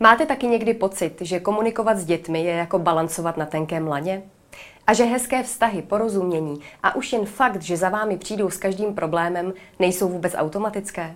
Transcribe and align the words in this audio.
Máte 0.00 0.26
taky 0.26 0.46
někdy 0.46 0.74
pocit, 0.74 1.16
že 1.20 1.40
komunikovat 1.40 1.98
s 1.98 2.04
dětmi 2.04 2.44
je 2.44 2.52
jako 2.52 2.78
balancovat 2.78 3.36
na 3.36 3.46
tenkém 3.46 3.86
laně? 3.88 4.22
A 4.86 4.92
že 4.92 5.04
hezké 5.04 5.42
vztahy, 5.42 5.82
porozumění 5.82 6.60
a 6.82 6.96
už 6.96 7.12
jen 7.12 7.26
fakt, 7.26 7.62
že 7.62 7.76
za 7.76 7.88
vámi 7.88 8.16
přijdou 8.16 8.50
s 8.50 8.56
každým 8.56 8.94
problémem, 8.94 9.52
nejsou 9.78 10.08
vůbec 10.08 10.34
automatické? 10.36 11.14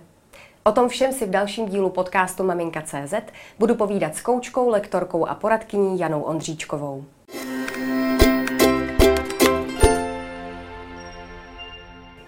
O 0.63 0.71
tom 0.71 0.89
všem 0.89 1.13
si 1.13 1.25
v 1.25 1.29
dalším 1.29 1.69
dílu 1.69 1.89
podcastu 1.89 2.43
Maminka.cz 2.43 3.13
budu 3.59 3.75
povídat 3.75 4.15
s 4.15 4.21
koučkou, 4.21 4.69
lektorkou 4.69 5.25
a 5.25 5.35
poradkyní 5.35 5.99
Janou 5.99 6.21
Ondříčkovou. 6.21 7.05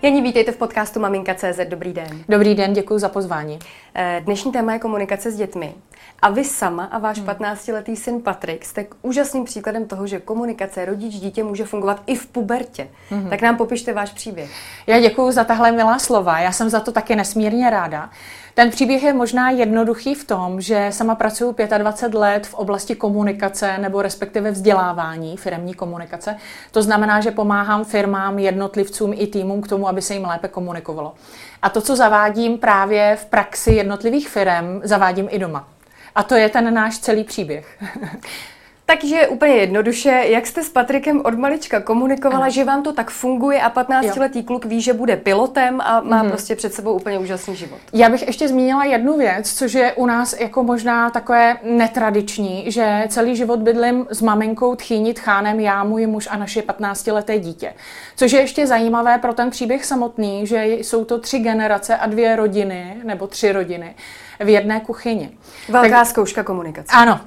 Janí, 0.05 0.21
vítejte 0.21 0.51
v 0.51 0.57
podcastu 0.57 0.99
Maminka.cz. 0.99 1.59
Dobrý 1.67 1.93
den. 1.93 2.23
Dobrý 2.29 2.55
den, 2.55 2.73
děkuji 2.73 2.99
za 2.99 3.09
pozvání. 3.09 3.59
Eh, 3.95 4.21
dnešní 4.25 4.51
téma 4.51 4.73
je 4.73 4.79
komunikace 4.79 5.31
s 5.31 5.35
dětmi. 5.35 5.73
A 6.21 6.29
vy 6.29 6.43
sama 6.43 6.85
a 6.85 6.97
váš 6.97 7.17
hmm. 7.17 7.27
15-letý 7.27 7.95
syn 7.95 8.21
Patrik 8.21 8.65
jste 8.65 8.85
úžasným 9.01 9.43
příkladem 9.45 9.85
toho, 9.85 10.07
že 10.07 10.19
komunikace 10.19 10.85
rodič-dítě 10.85 11.43
může 11.43 11.65
fungovat 11.65 12.03
i 12.07 12.15
v 12.15 12.27
pubertě. 12.27 12.87
Hmm. 13.09 13.29
Tak 13.29 13.41
nám 13.41 13.57
popište 13.57 13.93
váš 13.93 14.11
příběh. 14.11 14.51
Já 14.87 14.99
děkuji 14.99 15.31
za 15.31 15.43
tahle 15.43 15.71
milá 15.71 15.99
slova. 15.99 16.39
Já 16.39 16.51
jsem 16.51 16.69
za 16.69 16.79
to 16.79 16.91
taky 16.91 17.15
nesmírně 17.15 17.69
ráda. 17.69 18.09
Ten 18.55 18.69
příběh 18.69 19.03
je 19.03 19.13
možná 19.13 19.49
jednoduchý 19.49 20.15
v 20.15 20.23
tom, 20.23 20.61
že 20.61 20.87
sama 20.91 21.15
pracuji 21.15 21.55
25 21.77 22.19
let 22.19 22.47
v 22.47 22.53
oblasti 22.53 22.95
komunikace 22.95 23.77
nebo 23.77 24.01
respektive 24.01 24.51
vzdělávání, 24.51 25.37
firmní 25.37 25.73
komunikace. 25.73 26.37
To 26.71 26.81
znamená, 26.81 27.21
že 27.21 27.31
pomáhám 27.31 27.85
firmám, 27.85 28.39
jednotlivcům 28.39 29.13
i 29.15 29.27
týmům 29.27 29.61
k 29.61 29.67
tomu, 29.67 29.87
aby 29.87 30.01
se 30.01 30.13
jim 30.13 30.25
lépe 30.25 30.47
komunikovalo. 30.47 31.13
A 31.61 31.69
to, 31.69 31.81
co 31.81 31.95
zavádím 31.95 32.57
právě 32.57 33.15
v 33.15 33.25
praxi 33.25 33.71
jednotlivých 33.71 34.29
firm, 34.29 34.81
zavádím 34.83 35.27
i 35.31 35.39
doma. 35.39 35.67
A 36.15 36.23
to 36.23 36.35
je 36.35 36.49
ten 36.49 36.73
náš 36.73 36.99
celý 36.99 37.23
příběh. 37.23 37.83
Takže 38.87 39.27
úplně 39.27 39.53
jednoduše, 39.53 40.09
jak 40.09 40.47
jste 40.47 40.63
s 40.63 40.69
Patrikem 40.69 41.21
od 41.25 41.33
malička 41.33 41.81
komunikovala, 41.81 42.43
ano. 42.43 42.51
že 42.51 42.63
vám 42.63 42.83
to 42.83 42.93
tak 42.93 43.11
funguje 43.11 43.61
a 43.61 43.69
15-letý 43.69 44.43
kluk 44.43 44.65
ví, 44.65 44.81
že 44.81 44.93
bude 44.93 45.17
pilotem 45.17 45.81
a 45.81 46.01
má 46.01 46.23
mm-hmm. 46.23 46.29
prostě 46.29 46.55
před 46.55 46.73
sebou 46.73 46.93
úplně 46.93 47.19
úžasný 47.19 47.55
život. 47.55 47.79
Já 47.93 48.09
bych 48.09 48.27
ještě 48.27 48.47
zmínila 48.47 48.85
jednu 48.85 49.17
věc, 49.17 49.53
což 49.53 49.73
je 49.73 49.93
u 49.93 50.05
nás 50.05 50.39
jako 50.39 50.63
možná 50.63 51.09
takové 51.09 51.57
netradiční, 51.63 52.71
že 52.71 53.05
celý 53.09 53.35
život 53.35 53.59
bydlím 53.59 54.07
s 54.09 54.21
maminkou, 54.21 54.75
tchýní, 54.75 55.13
tchánem, 55.13 55.59
já, 55.59 55.83
můj 55.83 56.07
muž 56.07 56.27
a 56.31 56.37
naše 56.37 56.61
15-leté 56.61 57.39
dítě. 57.39 57.73
Což 58.15 58.31
je 58.31 58.39
ještě 58.39 58.67
zajímavé 58.67 59.17
pro 59.17 59.33
ten 59.33 59.49
příběh 59.49 59.85
samotný, 59.85 60.47
že 60.47 60.65
jsou 60.65 61.05
to 61.05 61.19
tři 61.19 61.39
generace 61.39 61.97
a 61.97 62.07
dvě 62.07 62.35
rodiny, 62.35 62.97
nebo 63.03 63.27
tři 63.27 63.51
rodiny 63.51 63.95
v 64.39 64.49
jedné 64.49 64.79
kuchyni. 64.79 65.29
Velká 65.69 65.89
tak, 65.89 66.07
zkouška 66.07 66.43
komunikace. 66.43 66.87
Ano. 66.93 67.19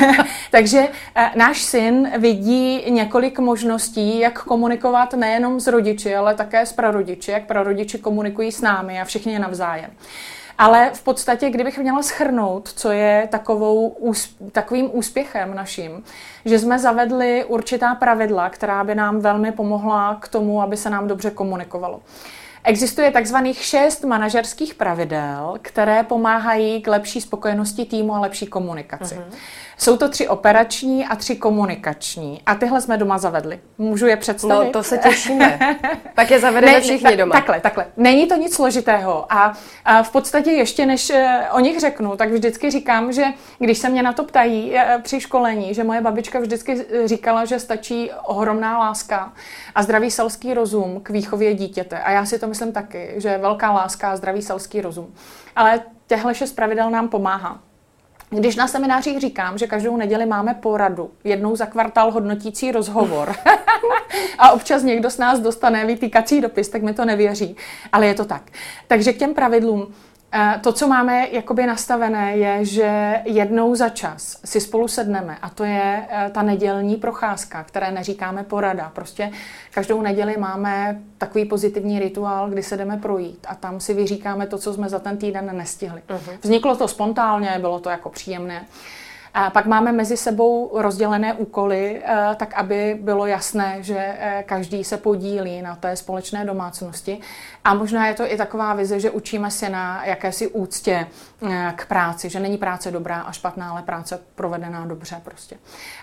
Takže 0.50 0.88
eh, 1.14 1.30
náš 1.36 1.62
syn 1.62 2.10
vidí 2.18 2.90
několik 2.90 3.38
možností, 3.38 4.18
jak 4.18 4.42
komunikovat 4.42 5.14
nejenom 5.14 5.60
s 5.60 5.66
rodiči, 5.66 6.16
ale 6.16 6.34
také 6.34 6.66
s 6.66 6.72
prarodiči, 6.72 7.30
jak 7.30 7.46
prarodiči 7.46 7.98
komunikují 7.98 8.52
s 8.52 8.60
námi 8.60 9.00
a 9.00 9.04
všichni 9.04 9.38
navzájem. 9.38 9.90
Ale 10.58 10.90
v 10.94 11.02
podstatě, 11.02 11.50
kdybych 11.50 11.78
měla 11.78 12.02
schrnout, 12.02 12.68
co 12.68 12.90
je 12.90 13.28
takovou, 13.30 13.96
takovým 14.52 14.90
úspěchem 14.92 15.54
naším, 15.54 16.04
že 16.44 16.58
jsme 16.58 16.78
zavedli 16.78 17.44
určitá 17.44 17.94
pravidla, 17.94 18.50
která 18.50 18.84
by 18.84 18.94
nám 18.94 19.20
velmi 19.20 19.52
pomohla 19.52 20.18
k 20.20 20.28
tomu, 20.28 20.62
aby 20.62 20.76
se 20.76 20.90
nám 20.90 21.08
dobře 21.08 21.30
komunikovalo. 21.30 22.00
Existuje 22.68 23.10
takzvaných 23.10 23.64
šest 23.64 24.04
manažerských 24.04 24.74
pravidel, 24.74 25.54
které 25.62 26.02
pomáhají 26.02 26.82
k 26.82 26.88
lepší 26.88 27.20
spokojenosti 27.20 27.84
týmu 27.84 28.14
a 28.14 28.20
lepší 28.20 28.46
komunikaci. 28.46 29.14
Uh-huh. 29.14 29.34
Jsou 29.78 29.96
to 29.96 30.08
tři 30.08 30.28
operační 30.28 31.06
a 31.06 31.16
tři 31.16 31.36
komunikační. 31.36 32.42
A 32.46 32.54
tyhle 32.54 32.80
jsme 32.80 32.96
doma 32.96 33.18
zavedli. 33.18 33.60
Můžu 33.78 34.06
je 34.06 34.16
představit? 34.16 34.66
No, 34.66 34.72
to 34.72 34.82
se 34.82 34.98
těšíme. 34.98 35.58
tak 36.14 36.30
je 36.30 36.40
zavedeme 36.40 36.72
ne, 36.72 36.80
všichni 36.80 37.10
ta, 37.10 37.16
doma. 37.16 37.32
Takhle, 37.32 37.60
takhle. 37.60 37.86
Není 37.96 38.26
to 38.26 38.36
nic 38.36 38.54
složitého. 38.54 39.32
A, 39.32 39.52
a 39.84 40.02
v 40.02 40.10
podstatě 40.10 40.50
ještě 40.50 40.86
než 40.86 41.10
eh, 41.10 41.40
o 41.52 41.60
nich 41.60 41.80
řeknu, 41.80 42.16
tak 42.16 42.30
vždycky 42.30 42.70
říkám, 42.70 43.12
že 43.12 43.24
když 43.58 43.78
se 43.78 43.88
mě 43.88 44.02
na 44.02 44.12
to 44.12 44.24
ptají 44.24 44.76
eh, 44.76 44.98
při 45.02 45.20
školení, 45.20 45.74
že 45.74 45.84
moje 45.84 46.00
babička 46.00 46.40
vždycky 46.40 46.84
říkala, 47.04 47.44
že 47.44 47.58
stačí 47.58 48.10
ohromná 48.24 48.78
láska 48.78 49.32
a 49.74 49.82
zdravý 49.82 50.10
selský 50.10 50.54
rozum 50.54 51.00
k 51.02 51.10
výchově 51.10 51.54
dítěte. 51.54 51.98
A 51.98 52.10
já 52.10 52.24
si 52.24 52.38
to 52.38 52.46
myslím 52.46 52.55
taky, 52.72 53.14
že 53.16 53.38
velká 53.38 53.72
láska 53.72 54.10
a 54.10 54.16
zdravý 54.16 54.42
selský 54.42 54.80
rozum. 54.80 55.14
Ale 55.56 55.80
těhle 56.06 56.34
šest 56.34 56.52
pravidel 56.52 56.90
nám 56.90 57.08
pomáhá. 57.08 57.60
Když 58.30 58.56
na 58.56 58.68
seminářích 58.68 59.20
říkám, 59.20 59.58
že 59.58 59.66
každou 59.66 59.96
neděli 59.96 60.26
máme 60.26 60.54
poradu, 60.54 61.10
jednou 61.24 61.56
za 61.56 61.66
kvartál 61.66 62.10
hodnotící 62.10 62.72
rozhovor 62.72 63.36
a 64.38 64.50
občas 64.50 64.82
někdo 64.82 65.10
s 65.10 65.18
nás 65.18 65.40
dostane 65.40 65.86
vytýkací 65.86 66.40
dopis, 66.40 66.68
tak 66.68 66.82
mi 66.82 66.94
to 66.94 67.04
nevěří, 67.04 67.56
ale 67.92 68.06
je 68.06 68.14
to 68.14 68.24
tak. 68.24 68.42
Takže 68.86 69.12
k 69.12 69.18
těm 69.18 69.34
pravidlům 69.34 69.94
to, 70.60 70.72
co 70.72 70.88
máme 70.88 71.28
jakoby 71.30 71.66
nastavené, 71.66 72.36
je, 72.36 72.64
že 72.64 73.20
jednou 73.24 73.74
za 73.74 73.88
čas 73.88 74.40
si 74.44 74.60
spolu 74.60 74.88
sedneme 74.88 75.38
a 75.42 75.50
to 75.50 75.64
je 75.64 76.06
eh, 76.08 76.30
ta 76.34 76.42
nedělní 76.42 76.96
procházka, 76.96 77.64
které 77.64 77.90
neříkáme 77.90 78.42
porada. 78.42 78.90
Prostě 78.94 79.30
každou 79.74 80.02
neděli 80.02 80.36
máme 80.36 81.00
takový 81.18 81.44
pozitivní 81.44 81.98
rituál, 81.98 82.50
kdy 82.50 82.62
se 82.62 82.76
jdeme 82.76 82.96
projít 82.96 83.46
a 83.48 83.54
tam 83.54 83.80
si 83.80 83.94
vyříkáme 83.94 84.46
to, 84.46 84.58
co 84.58 84.74
jsme 84.74 84.88
za 84.88 84.98
ten 84.98 85.16
týden 85.16 85.56
nestihli. 85.56 86.02
Uh-huh. 86.08 86.38
Vzniklo 86.42 86.76
to 86.76 86.88
spontánně, 86.88 87.56
bylo 87.60 87.80
to 87.80 87.90
jako 87.90 88.10
příjemné. 88.10 88.66
A 89.38 89.50
pak 89.50 89.66
máme 89.66 89.92
mezi 89.92 90.16
sebou 90.16 90.70
rozdělené 90.74 91.34
úkoly, 91.34 92.02
eh, 92.04 92.36
tak 92.36 92.54
aby 92.54 92.98
bylo 93.00 93.26
jasné, 93.26 93.76
že 93.80 93.98
eh, 93.98 94.44
každý 94.46 94.84
se 94.84 94.96
podílí 94.96 95.62
na 95.62 95.76
té 95.76 95.96
společné 95.96 96.44
domácnosti. 96.44 97.20
A 97.64 97.74
možná 97.74 98.06
je 98.06 98.14
to 98.14 98.32
i 98.32 98.36
taková 98.36 98.74
vize, 98.74 99.00
že 99.00 99.10
učíme 99.10 99.50
se 99.50 99.68
na 99.68 100.04
jakési 100.04 100.48
úctě 100.48 101.06
eh, 101.50 101.72
k 101.76 101.86
práci, 101.86 102.30
že 102.30 102.40
není 102.40 102.58
práce 102.58 102.90
dobrá 102.90 103.20
a 103.20 103.32
špatná, 103.32 103.70
ale 103.70 103.82
práce 103.82 104.20
provedená 104.34 104.86
dobře 104.86 105.20
prostě. 105.24 105.56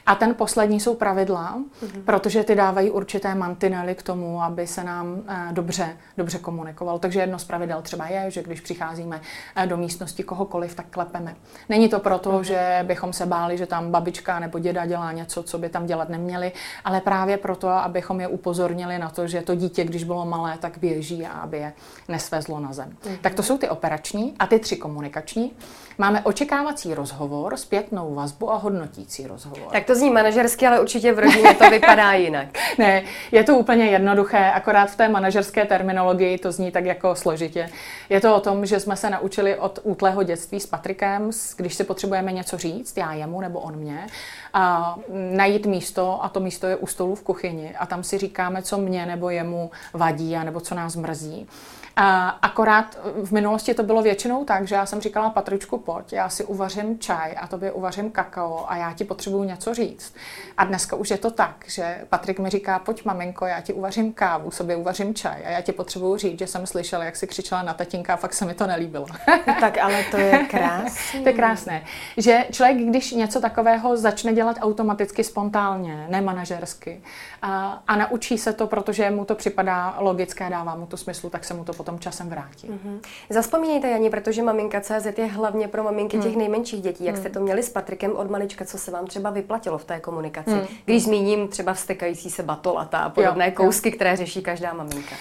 A 0.05 0.15
ten 0.15 0.35
poslední 0.35 0.79
jsou 0.79 0.95
pravidla, 0.95 1.57
mm-hmm. 1.57 2.03
protože 2.05 2.43
ty 2.43 2.55
dávají 2.55 2.91
určité 2.91 3.35
mantinely 3.35 3.95
k 3.95 4.03
tomu, 4.03 4.43
aby 4.43 4.67
se 4.67 4.83
nám 4.83 5.21
dobře, 5.51 5.97
dobře 6.17 6.37
komunikoval. 6.39 6.99
Takže 6.99 7.19
jedno 7.19 7.39
z 7.39 7.43
pravidel 7.43 7.81
třeba 7.81 8.07
je, 8.07 8.31
že 8.31 8.43
když 8.43 8.61
přicházíme 8.61 9.21
do 9.65 9.77
místnosti 9.77 10.23
kohokoliv, 10.23 10.75
tak 10.75 10.85
klepeme. 10.89 11.35
Není 11.69 11.89
to 11.89 11.99
proto, 11.99 12.31
mm-hmm. 12.31 12.41
že 12.41 12.79
bychom 12.83 13.13
se 13.13 13.22
se 13.23 13.29
báli, 13.29 13.57
že 13.57 13.65
tam 13.65 13.91
babička 13.91 14.39
nebo 14.39 14.59
děda 14.59 14.85
dělá 14.85 15.11
něco, 15.11 15.43
co 15.43 15.57
by 15.57 15.69
tam 15.69 15.85
dělat 15.85 16.09
neměli, 16.09 16.51
ale 16.85 17.01
právě 17.01 17.37
proto, 17.37 17.67
abychom 17.69 18.21
je 18.21 18.27
upozornili 18.27 18.99
na 18.99 19.09
to, 19.09 19.27
že 19.27 19.41
to 19.41 19.55
dítě, 19.55 19.83
když 19.83 20.03
bylo 20.03 20.25
malé, 20.25 20.57
tak 20.59 20.77
běží 20.77 21.25
a 21.25 21.31
aby 21.31 21.57
je 21.57 21.73
nesvezlo 22.07 22.59
na 22.59 22.73
zem. 22.73 22.89
Mm-hmm. 22.89 23.17
Tak 23.21 23.33
to 23.33 23.43
jsou 23.43 23.57
ty 23.57 23.69
operační 23.69 24.33
a 24.39 24.47
ty 24.47 24.59
tři 24.59 24.75
komunikační. 24.75 25.51
Máme 25.97 26.21
očekávací 26.21 26.93
rozhovor, 26.93 27.57
zpětnou 27.57 28.15
vazbu 28.15 28.51
a 28.51 28.57
hodnotící 28.57 29.27
rozhovor. 29.27 29.71
Tak 29.71 29.85
to 29.85 29.95
zní 29.95 30.09
manažersky, 30.09 30.67
ale 30.67 30.79
určitě 30.79 31.13
v 31.13 31.19
rodině 31.19 31.53
to 31.53 31.69
vypadá 31.69 32.13
jinak. 32.27 32.47
ne, 32.77 33.03
je 33.31 33.43
to 33.43 33.57
úplně 33.57 33.85
jednoduché, 33.85 34.51
akorát 34.51 34.91
v 34.91 34.95
té 34.95 35.09
manažerské 35.09 35.65
terminologii 35.65 36.37
to 36.37 36.51
zní 36.51 36.71
tak 36.71 36.85
jako 36.85 37.15
složitě. 37.15 37.69
Je 38.09 38.21
to 38.21 38.35
o 38.35 38.39
tom, 38.39 38.65
že 38.65 38.79
jsme 38.79 38.95
se 38.95 39.09
naučili 39.09 39.55
od 39.55 39.79
útlého 39.83 40.23
dětství 40.23 40.59
s 40.59 40.65
Patrikem, 40.65 41.29
když 41.57 41.75
si 41.75 41.83
potřebujeme 41.83 42.31
něco 42.31 42.57
říct, 42.57 42.97
já 42.97 43.12
jemu 43.13 43.41
nebo 43.41 43.59
on 43.59 43.75
mě, 43.75 44.07
a 44.53 44.95
najít 45.31 45.65
místo 45.65 46.23
a 46.23 46.29
to 46.29 46.39
místo 46.39 46.67
je 46.67 46.75
u 46.75 46.87
stolu 46.87 47.15
v 47.15 47.23
kuchyni 47.23 47.75
a 47.75 47.85
tam 47.85 48.03
si 48.03 48.17
říkáme, 48.17 48.61
co 48.61 48.77
mě 48.77 49.05
nebo 49.05 49.29
jemu 49.29 49.71
vadí 49.93 50.35
a 50.35 50.43
nebo 50.43 50.59
co 50.59 50.75
nás 50.75 50.95
mrzí. 50.95 51.47
A 51.95 52.29
akorát 52.29 52.97
v 53.23 53.31
minulosti 53.31 53.73
to 53.73 53.83
bylo 53.83 54.01
většinou 54.01 54.45
tak, 54.45 54.67
že 54.67 54.75
já 54.75 54.85
jsem 54.85 55.01
říkala 55.01 55.29
Patričku, 55.29 55.77
pojď, 55.77 56.13
já 56.13 56.29
si 56.29 56.45
uvařím 56.45 56.99
čaj 56.99 57.35
a 57.39 57.47
tobě 57.47 57.71
uvařím 57.71 58.11
kakao 58.11 58.65
a 58.67 58.75
já 58.75 58.93
ti 58.93 59.03
potřebuju 59.03 59.43
něco 59.43 59.73
říct. 59.73 60.15
A 60.57 60.65
dneska 60.65 60.95
už 60.95 61.09
je 61.11 61.17
to 61.17 61.31
tak, 61.31 61.65
že 61.67 61.97
Patrik 62.09 62.39
mi 62.39 62.49
říká, 62.49 62.79
pojď 62.79 63.05
maminko, 63.05 63.45
já 63.45 63.61
ti 63.61 63.73
uvařím 63.73 64.13
kávu, 64.13 64.51
sobě 64.51 64.75
uvařím 64.75 65.15
čaj 65.15 65.45
a 65.45 65.49
já 65.49 65.61
ti 65.61 65.71
potřebuju 65.71 66.17
říct, 66.17 66.39
že 66.39 66.47
jsem 66.47 66.65
slyšela, 66.65 67.03
jak 67.03 67.15
si 67.15 67.27
křičela 67.27 67.63
na 67.63 67.73
tatínka 67.73 68.13
a 68.13 68.17
fakt 68.17 68.33
se 68.33 68.45
mi 68.45 68.53
to 68.53 68.67
nelíbilo. 68.67 69.05
tak 69.59 69.77
ale 69.77 70.03
to 70.11 70.17
je 70.17 70.37
krásné. 70.49 71.19
to 71.23 71.29
je 71.29 71.33
krásné, 71.33 71.83
že 72.17 72.45
člověk, 72.51 72.77
když 72.77 73.02
něco 73.11 73.41
takového 73.41 73.97
začne 73.97 74.33
dělat 74.33 74.57
automaticky, 74.61 75.23
spontánně, 75.23 76.07
nemanažersky 76.09 77.01
a, 77.41 77.83
a 77.87 77.95
naučí 77.95 78.37
se 78.37 78.53
to, 78.53 78.67
protože 78.67 79.11
mu 79.11 79.25
to 79.25 79.35
připadá 79.35 79.95
logické, 79.99 80.49
dává 80.49 80.75
mu 80.75 80.85
to 80.85 80.97
smyslu, 80.97 81.29
tak 81.29 81.45
se 81.45 81.53
mu 81.53 81.63
to 81.63 81.73
potom 81.73 81.99
časem 81.99 82.29
vrátí. 82.29 82.69
Mm-hmm. 82.69 82.99
Zaspomínejte, 83.29 83.89
Jani, 83.89 84.09
protože 84.09 84.43
maminka 84.43 84.81
CZ 84.81 85.17
je 85.17 85.25
hlavně 85.25 85.67
pro 85.67 85.83
maminky 85.83 86.17
mm. 86.17 86.23
těch 86.23 86.35
nejmenších 86.35 86.81
dětí. 86.81 87.05
Jak 87.05 87.15
mm. 87.15 87.21
jste 87.21 87.29
to 87.29 87.39
měli 87.39 87.63
s 87.63 87.69
Patrikem 87.69 88.15
od 88.15 88.31
malička, 88.31 88.65
co 88.65 88.77
se 88.77 88.91
vám 88.91 89.07
třeba 89.07 89.29
vyplatilo 89.29 89.77
v 89.77 89.85
té 89.85 89.99
komunikaci? 89.99 90.51
Mm. 90.51 90.67
Když 90.85 91.03
zmíním 91.03 91.47
třeba 91.47 91.73
vstekající 91.73 92.29
se 92.29 92.43
batolata 92.43 92.99
a 92.99 93.09
podobné 93.09 93.45
jo, 93.45 93.51
kousky, 93.55 93.89
jo. 93.89 93.95
které 93.95 94.15
řeší 94.15 94.41
každá 94.41 94.73
maminka. 94.73 95.15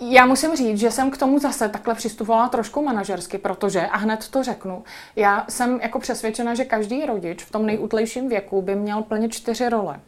Já 0.00 0.26
musím 0.26 0.56
říct, 0.56 0.78
že 0.78 0.90
jsem 0.90 1.10
k 1.10 1.16
tomu 1.16 1.38
zase 1.38 1.68
takhle 1.68 1.94
přistupovala 1.94 2.48
trošku 2.48 2.82
manažersky, 2.82 3.38
protože, 3.38 3.86
a 3.86 3.96
hned 3.96 4.28
to 4.28 4.42
řeknu, 4.42 4.84
já 5.16 5.46
jsem 5.48 5.80
jako 5.82 5.98
přesvědčena, 5.98 6.54
že 6.54 6.64
každý 6.64 7.06
rodič 7.06 7.44
v 7.44 7.50
tom 7.50 7.66
nejútlejším 7.66 8.28
věku 8.28 8.62
by 8.62 8.74
měl 8.74 9.02
plnit 9.02 9.32
čtyři 9.32 9.68
role. 9.68 10.00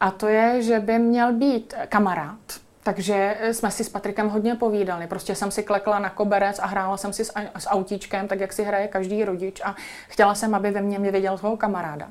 A 0.00 0.10
to 0.10 0.28
je, 0.28 0.62
že 0.62 0.80
by 0.80 0.98
měl 0.98 1.32
být 1.32 1.74
kamarád, 1.88 2.38
takže 2.82 3.36
jsme 3.52 3.70
si 3.70 3.84
s 3.84 3.88
Patrikem 3.88 4.28
hodně 4.28 4.54
povídali. 4.54 5.06
Prostě 5.06 5.34
jsem 5.34 5.50
si 5.50 5.62
klekla 5.62 5.98
na 5.98 6.10
koberec 6.10 6.58
a 6.58 6.66
hrála 6.66 6.96
jsem 6.96 7.12
si 7.12 7.24
s, 7.24 7.32
s 7.58 7.68
autíčkem, 7.68 8.28
tak 8.28 8.40
jak 8.40 8.52
si 8.52 8.62
hraje 8.62 8.88
každý 8.88 9.24
rodič 9.24 9.60
a 9.64 9.76
chtěla 10.08 10.34
jsem, 10.34 10.54
aby 10.54 10.70
ve 10.70 10.82
mně 10.82 10.98
mě 10.98 11.10
viděl 11.10 11.38
svého 11.38 11.56
kamaráda. 11.56 12.08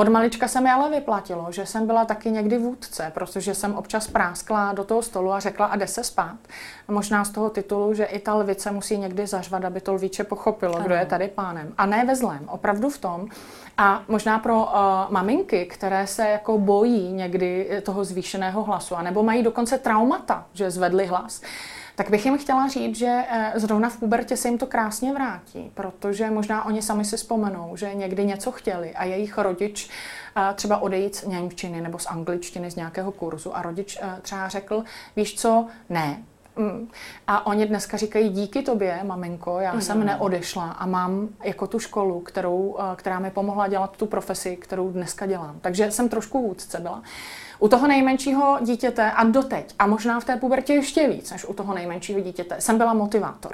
Od 0.00 0.08
malička 0.08 0.48
se 0.48 0.60
mi 0.60 0.70
ale 0.70 0.90
vyplatilo, 0.90 1.46
že 1.52 1.66
jsem 1.66 1.86
byla 1.86 2.04
taky 2.04 2.30
někdy 2.30 2.58
vůdce, 2.58 3.10
protože 3.14 3.54
jsem 3.54 3.74
občas 3.74 4.06
práskla 4.06 4.72
do 4.72 4.84
toho 4.84 5.02
stolu 5.02 5.32
a 5.32 5.40
řekla 5.40 5.66
a 5.66 5.76
jde 5.76 5.86
se 5.86 6.04
spát. 6.04 6.36
A 6.88 6.92
možná 6.92 7.24
z 7.24 7.30
toho 7.30 7.50
titulu, 7.50 7.94
že 7.94 8.04
i 8.04 8.18
ta 8.18 8.34
lvice 8.34 8.70
musí 8.70 8.98
někdy 8.98 9.26
zařvat, 9.26 9.64
aby 9.64 9.80
to 9.80 9.94
lvíče 9.94 10.24
pochopilo, 10.24 10.76
ano. 10.76 10.84
kdo 10.84 10.94
je 10.94 11.06
tady 11.06 11.28
pánem. 11.28 11.74
A 11.78 11.86
ne 11.86 12.04
ve 12.04 12.16
zlém, 12.16 12.48
opravdu 12.48 12.90
v 12.90 12.98
tom. 12.98 13.28
A 13.78 14.02
možná 14.08 14.38
pro 14.38 14.56
uh, 14.56 14.70
maminky, 15.10 15.66
které 15.66 16.06
se 16.06 16.28
jako 16.28 16.58
bojí 16.58 17.12
někdy 17.12 17.80
toho 17.82 18.04
zvýšeného 18.04 18.62
hlasu, 18.62 18.96
anebo 18.96 19.22
mají 19.22 19.42
dokonce 19.42 19.78
traumata, 19.78 20.46
že 20.52 20.70
zvedli 20.70 21.06
hlas, 21.06 21.42
tak 22.00 22.10
bych 22.10 22.24
jim 22.24 22.38
chtěla 22.38 22.68
říct, 22.68 22.96
že 22.96 23.24
eh, 23.30 23.52
zrovna 23.54 23.88
v 23.88 23.96
pubertě 23.96 24.36
se 24.36 24.48
jim 24.48 24.58
to 24.58 24.66
krásně 24.66 25.12
vrátí, 25.12 25.70
protože 25.74 26.30
možná 26.30 26.64
oni 26.64 26.82
sami 26.82 27.04
si 27.04 27.16
vzpomenou, 27.16 27.76
že 27.76 27.94
někdy 27.94 28.24
něco 28.24 28.52
chtěli 28.52 28.94
a 28.94 29.04
jejich 29.04 29.38
rodič 29.38 29.90
eh, 30.36 30.54
třeba 30.54 30.78
odejít 30.78 31.16
z 31.16 31.24
němčiny 31.24 31.80
nebo 31.80 31.98
z 31.98 32.06
angličtiny 32.06 32.70
z 32.70 32.76
nějakého 32.76 33.12
kurzu 33.12 33.56
a 33.56 33.62
rodič 33.62 33.98
eh, 34.02 34.18
třeba 34.22 34.48
řekl, 34.48 34.84
víš 35.16 35.34
co, 35.34 35.66
ne, 35.88 36.22
mm. 36.60 36.88
a 37.26 37.46
oni 37.46 37.66
dneska 37.66 37.96
říkají, 37.96 38.28
díky 38.28 38.62
tobě, 38.62 39.00
maminko, 39.02 39.58
já 39.60 39.74
mm. 39.74 39.80
jsem 39.80 40.04
neodešla 40.06 40.70
a 40.70 40.86
mám 40.86 41.28
jako 41.44 41.66
tu 41.66 41.78
školu, 41.78 42.20
kterou, 42.20 42.76
která 42.96 43.18
mi 43.18 43.30
pomohla 43.30 43.68
dělat 43.68 43.96
tu 43.96 44.06
profesi, 44.06 44.56
kterou 44.56 44.90
dneska 44.90 45.26
dělám. 45.26 45.56
Takže 45.60 45.90
jsem 45.90 46.08
trošku 46.08 46.42
vůdce 46.42 46.80
byla. 46.80 47.02
U 47.58 47.68
toho 47.68 47.86
nejmenšího 47.86 48.58
dítěte 48.60 49.10
a 49.10 49.24
doteď, 49.24 49.74
a 49.78 49.86
možná 49.86 50.20
v 50.20 50.24
té 50.24 50.36
pubertě 50.36 50.72
ještě 50.72 51.08
víc 51.08 51.30
než 51.30 51.44
u 51.44 51.54
toho 51.54 51.74
nejmenšího 51.74 52.20
dítěte, 52.20 52.56
jsem 52.58 52.78
byla 52.78 52.94
motivátor. 52.94 53.52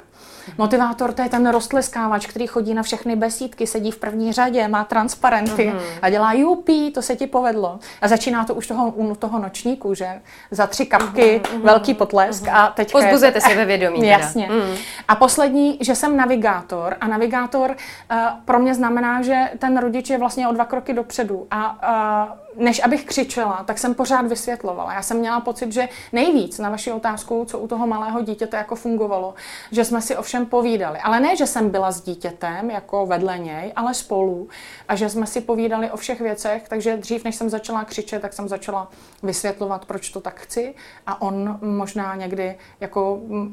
Motivátor 0.57 1.13
to 1.13 1.21
je 1.21 1.29
ten 1.29 1.49
rostleskávač, 1.49 2.27
který 2.27 2.47
chodí 2.47 2.73
na 2.73 2.83
všechny 2.83 3.15
besídky, 3.15 3.67
sedí 3.67 3.91
v 3.91 3.97
první 3.97 4.33
řadě, 4.33 4.67
má 4.67 4.83
transparenty 4.83 5.71
mm-hmm. 5.71 5.99
a 6.01 6.09
dělá 6.09 6.33
jupí, 6.33 6.91
to 6.91 7.01
se 7.01 7.15
ti 7.15 7.27
povedlo. 7.27 7.79
A 8.01 8.07
začíná 8.07 8.45
to 8.45 8.53
už 8.53 8.67
toho, 8.67 8.89
u 8.89 9.15
toho 9.15 9.39
nočníku, 9.39 9.93
že 9.93 10.21
za 10.51 10.67
tři 10.67 10.85
kapky 10.85 11.41
mm-hmm. 11.43 11.61
velký 11.61 11.93
potlesk 11.93 12.43
mm-hmm. 12.43 12.55
a 12.55 12.67
teď. 12.69 12.93
Pozbuzujete 13.03 13.41
se 13.41 13.55
ve 13.55 13.65
vědomí. 13.65 13.99
Teda. 13.99 14.11
Jasně. 14.11 14.49
Mm. 14.51 14.75
A 15.07 15.15
poslední, 15.15 15.77
že 15.81 15.95
jsem 15.95 16.17
navigátor 16.17 16.95
a 17.01 17.07
navigátor 17.07 17.71
uh, 17.71 18.17
pro 18.45 18.59
mě 18.59 18.75
znamená, 18.75 19.21
že 19.21 19.49
ten 19.59 19.77
rodič 19.77 20.09
je 20.09 20.17
vlastně 20.17 20.47
o 20.47 20.51
dva 20.53 20.65
kroky 20.65 20.93
dopředu 20.93 21.47
a 21.51 21.77
uh, 22.31 22.47
než 22.57 22.83
abych 22.83 23.05
křičela, 23.05 23.63
tak 23.65 23.77
jsem 23.77 23.93
pořád 23.93 24.27
vysvětlovala. 24.27 24.93
Já 24.93 25.01
jsem 25.01 25.17
měla 25.17 25.39
pocit, 25.39 25.71
že 25.71 25.89
nejvíc 26.13 26.59
na 26.59 26.69
vaši 26.69 26.91
otázku, 26.91 27.45
co 27.45 27.59
u 27.59 27.67
toho 27.67 27.87
malého 27.87 28.21
dítěte 28.21 28.57
jako 28.57 28.75
fungovalo, 28.75 29.33
že 29.71 29.85
jsme 29.85 30.01
si 30.01 30.17
ovšem 30.17 30.45
povídali. 30.45 30.99
Ale 30.99 31.19
ne, 31.19 31.35
že 31.35 31.47
jsem 31.47 31.69
byla 31.69 31.91
s 31.91 32.01
dítětem 32.01 32.71
jako 32.71 33.05
vedle 33.05 33.39
něj, 33.39 33.73
ale 33.75 33.93
spolu 33.93 34.49
a 34.87 34.95
že 34.95 35.09
jsme 35.09 35.27
si 35.27 35.41
povídali 35.41 35.91
o 35.91 35.97
všech 35.97 36.21
věcech, 36.21 36.69
takže 36.69 36.97
dřív, 36.97 37.23
než 37.23 37.35
jsem 37.35 37.49
začala 37.49 37.83
křičet, 37.83 38.21
tak 38.21 38.33
jsem 38.33 38.47
začala 38.47 38.87
vysvětlovat, 39.23 39.85
proč 39.85 40.09
to 40.09 40.19
tak 40.19 40.39
chci 40.39 40.73
a 41.07 41.21
on 41.21 41.59
možná 41.61 42.15
někdy 42.15 42.57
jako 42.79 42.86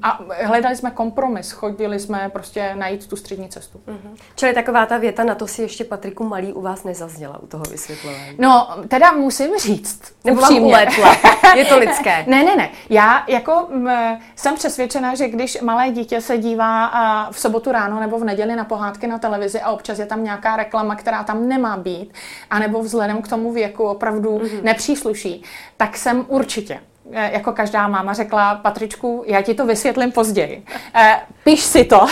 a 0.02 0.20
hledali 0.42 0.76
jsme 0.76 0.90
kompromis, 0.90 1.50
chodili 1.50 2.00
jsme 2.00 2.28
prostě 2.32 2.74
najít 2.74 3.06
tu 3.06 3.16
střední 3.16 3.48
cestu. 3.48 3.78
Mm-hmm. 3.78 4.16
Čili 4.36 4.54
taková 4.54 4.86
ta 4.86 4.98
věta, 4.98 5.24
na 5.24 5.34
to 5.34 5.46
si 5.46 5.62
ještě 5.62 5.84
Patriku 5.84 6.24
Malý 6.24 6.52
u 6.52 6.60
vás 6.60 6.84
nezazněla 6.84 7.42
u 7.42 7.46
toho 7.46 7.64
vysvětlování. 7.70 8.36
No, 8.38 8.68
teda 8.88 9.12
musím 9.12 9.50
říct. 9.58 10.02
Nebo 10.24 10.40
vám 10.40 10.62
uletla. 10.62 11.16
Je 11.56 11.64
to 11.64 11.78
lidské. 11.78 12.24
ne, 12.26 12.44
ne, 12.44 12.56
ne. 12.56 12.70
Já 12.90 13.24
jako 13.28 13.66
m, 13.70 14.18
jsem 14.36 14.54
přesvědčena, 14.54 15.14
že 15.14 15.28
když 15.28 15.60
malé 15.60 15.90
dítě 15.90 16.20
se 16.20 16.38
dívá 16.38 16.86
a 16.86 17.32
v 17.32 17.40
sobotu 17.40 17.72
ráno 17.72 18.00
nebo 18.00 18.18
v 18.18 18.24
neděli 18.24 18.56
na 18.56 18.64
pohádky 18.64 19.06
na 19.06 19.18
televizi 19.18 19.60
a 19.60 19.70
občas 19.70 19.98
je 19.98 20.06
tam 20.06 20.24
nějaká 20.24 20.56
reklama, 20.56 20.96
která 20.96 21.24
tam 21.24 21.48
nemá 21.48 21.76
být, 21.76 22.14
anebo 22.50 22.82
vzhledem 22.82 23.22
k 23.22 23.28
tomu 23.28 23.52
věku 23.52 23.84
opravdu 23.84 24.38
mm-hmm. 24.38 24.62
nepřísluší, 24.62 25.42
tak 25.76 25.96
jsem 25.96 26.24
určitě 26.28 26.80
jako 27.10 27.52
každá 27.52 27.88
máma 27.88 28.12
řekla, 28.12 28.54
Patričku, 28.54 29.24
já 29.26 29.42
ti 29.42 29.54
to 29.54 29.66
vysvětlím 29.66 30.12
později. 30.12 30.64
E, 30.94 31.20
Píš 31.44 31.60
si 31.60 31.84
to. 31.84 32.06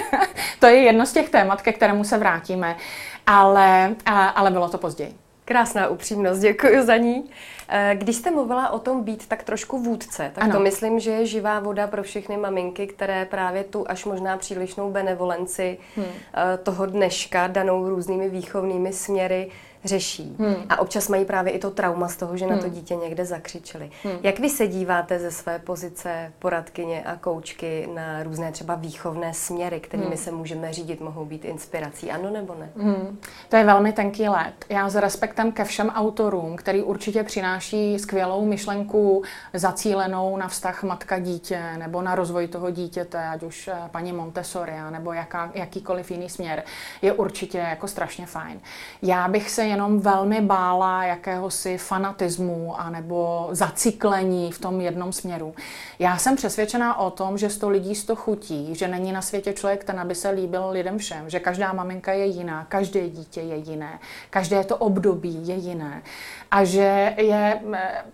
to 0.58 0.66
je 0.66 0.76
jedno 0.76 1.06
z 1.06 1.12
těch 1.12 1.30
témat, 1.30 1.62
ke 1.62 1.72
kterému 1.72 2.04
se 2.04 2.18
vrátíme, 2.18 2.76
ale, 3.26 3.94
ale 4.34 4.50
bylo 4.50 4.68
to 4.68 4.78
později. 4.78 5.14
Krásná 5.44 5.88
upřímnost, 5.88 6.40
děkuji 6.40 6.82
za 6.82 6.96
ní. 6.96 7.24
Eh, 7.68 7.94
když 7.98 8.16
jste 8.16 8.30
mluvila 8.30 8.70
o 8.70 8.78
tom 8.78 9.04
být 9.04 9.28
tak 9.28 9.42
trošku 9.42 9.78
vůdce, 9.78 10.30
tak 10.34 10.44
ano. 10.44 10.52
to 10.52 10.60
myslím, 10.60 11.00
že 11.00 11.10
je 11.10 11.26
živá 11.26 11.60
voda 11.60 11.86
pro 11.86 12.02
všechny 12.02 12.36
maminky, 12.36 12.86
které 12.86 13.24
právě 13.24 13.64
tu 13.64 13.84
až 13.90 14.04
možná 14.04 14.36
přílišnou 14.36 14.90
benevolenci 14.90 15.78
hmm. 15.96 16.06
Eh, 16.06 16.58
toho 16.58 16.86
dneška 16.86 17.46
danou 17.46 17.88
různými 17.88 18.28
výchovnými 18.28 18.92
směry 18.92 19.50
řeší. 19.84 20.36
Hmm. 20.38 20.56
A 20.68 20.80
občas 20.80 21.08
mají 21.08 21.24
právě 21.24 21.52
i 21.52 21.58
to 21.58 21.70
trauma 21.70 22.08
z 22.08 22.16
toho, 22.16 22.36
že 22.36 22.44
hmm. 22.44 22.54
na 22.54 22.60
to 22.60 22.66
hmm. 22.66 22.74
dítě 22.74 22.96
někde 22.96 23.24
zakřičeli. 23.24 23.90
Hmm. 24.02 24.18
Jak 24.22 24.38
vy 24.38 24.50
se 24.50 24.66
díváte 24.66 25.18
ze 25.18 25.30
své 25.30 25.58
pozice 25.58 26.32
poradkyně 26.38 27.02
a 27.02 27.16
koučky 27.16 27.88
na 27.94 28.22
různé 28.22 28.52
třeba 28.52 28.74
výchovné 28.74 29.34
směry, 29.34 29.80
kterými 29.80 30.08
hmm. 30.08 30.16
se 30.16 30.30
můžeme 30.32 30.72
řídit, 30.72 31.00
mohou 31.00 31.24
být 31.24 31.44
inspirací, 31.44 32.10
ano 32.10 32.30
nebo 32.30 32.54
ne? 32.54 32.70
Hmm. 32.76 33.18
To 33.48 33.56
je 33.56 33.64
velmi 33.64 33.92
tenký 33.92 34.28
let. 34.28 34.54
Já 34.68 34.88
s 34.88 34.96
respektem 34.96 35.52
ke 35.52 35.64
všem 35.64 35.88
autorům, 35.88 36.56
který 36.56 36.82
určitě 36.82 37.22
přináší 37.22 37.98
skvělou 37.98 38.44
myšlenku 38.44 39.22
zacílenou 39.52 40.36
na 40.36 40.48
vztah 40.48 40.82
matka-dítě 40.82 41.62
nebo 41.78 42.02
na 42.02 42.14
rozvoj 42.14 42.48
toho 42.48 42.70
dítěte, 42.70 43.28
ať 43.28 43.42
už 43.42 43.68
eh, 43.68 43.74
paní 43.90 44.12
Montessori 44.12 44.72
nebo 44.90 45.12
jaká, 45.12 45.50
jakýkoliv 45.54 46.10
jiný 46.10 46.28
směr, 46.28 46.62
je 47.02 47.12
určitě 47.12 47.58
jako 47.58 47.88
strašně 47.88 48.26
fajn. 48.26 48.60
Já 49.02 49.28
bych 49.28 49.50
se 49.50 49.64
jenom 49.74 50.00
velmi 50.00 50.40
bála 50.40 51.04
jakéhosi 51.04 51.78
fanatismu 51.78 52.80
anebo 52.80 53.48
zaciklení 53.50 54.52
v 54.52 54.58
tom 54.58 54.80
jednom 54.80 55.12
směru. 55.12 55.54
Já 55.98 56.18
jsem 56.18 56.36
přesvědčená 56.36 56.98
o 56.98 57.10
tom, 57.10 57.38
že 57.38 57.50
sto 57.50 57.68
lidí 57.68 57.94
sto 57.94 58.16
chutí, 58.16 58.74
že 58.74 58.88
není 58.88 59.12
na 59.12 59.22
světě 59.22 59.52
člověk, 59.52 59.84
ten 59.84 60.00
aby 60.00 60.14
se 60.14 60.30
líbil 60.30 60.70
lidem 60.70 60.98
všem, 60.98 61.30
že 61.30 61.40
každá 61.40 61.72
maminka 61.72 62.12
je 62.12 62.26
jiná, 62.26 62.66
každé 62.68 63.08
dítě 63.08 63.40
je 63.40 63.56
jiné, 63.56 63.98
každé 64.30 64.64
to 64.64 64.76
období 64.76 65.48
je 65.48 65.54
jiné 65.54 66.02
a 66.54 66.64
že 66.64 67.14
je 67.16 67.60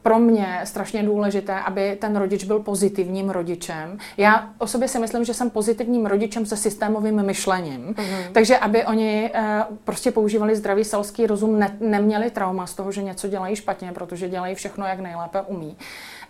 pro 0.03 0.19
mě 0.19 0.61
strašně 0.65 1.03
důležité, 1.03 1.61
aby 1.61 1.97
ten 2.01 2.17
rodič 2.17 2.45
byl 2.45 2.59
pozitivním 2.59 3.31
rodičem. 3.31 3.99
Já 4.17 4.51
o 4.59 4.67
sobě 4.67 4.89
si 4.89 4.99
myslím, 4.99 5.25
že 5.25 5.35
jsem 5.35 5.51
pozitivním 5.51 6.07
rodičem 6.07 6.47
se 6.47 6.57
systémovým 6.57 7.23
myšlením, 7.23 7.95
mm-hmm. 7.95 8.33
takže 8.33 8.59
aby 8.59 8.85
oni 8.85 9.31
eh, 9.35 9.65
prostě 9.85 10.11
používali 10.11 10.57
zdravý 10.57 10.85
selský 10.85 11.27
rozum, 11.27 11.50
ne, 11.59 11.77
neměli 11.81 12.31
trauma 12.31 12.67
z 12.67 12.75
toho, 12.75 12.93
že 12.93 13.03
něco 13.03 13.29
dělají 13.29 13.57
špatně, 13.57 13.93
protože 13.93 14.29
dělají 14.29 14.55
všechno, 14.55 14.87
jak 14.87 15.01
nejlépe 15.01 15.41
umí. 15.41 15.77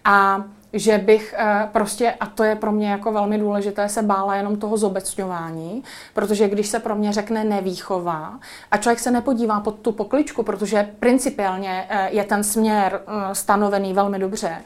A 0.04 0.44
že 0.72 0.98
bych 0.98 1.34
eh, 1.38 1.68
prostě, 1.72 2.12
a 2.20 2.26
to 2.26 2.44
je 2.44 2.56
pro 2.56 2.72
mě 2.72 2.90
jako 2.90 3.12
velmi 3.12 3.38
důležité, 3.38 3.88
se 3.88 4.02
bála 4.02 4.34
jenom 4.36 4.56
toho 4.56 4.76
zobecňování, 4.76 5.84
protože 6.14 6.48
když 6.48 6.66
se 6.66 6.78
pro 6.78 6.94
mě 6.94 7.12
řekne 7.12 7.44
nevýchova 7.44 8.38
a 8.70 8.76
člověk 8.76 8.98
se 8.98 9.10
nepodívá 9.10 9.60
pod 9.60 9.78
tu 9.78 9.92
pokličku, 9.92 10.42
protože 10.42 10.88
principiálně 11.00 11.86
eh, 11.88 12.08
je 12.10 12.24
ten 12.24 12.44
směr 12.44 13.00
eh, 13.06 13.34
stanovený 13.34 13.92
velmi 13.92 14.18
dobře, 14.18 14.56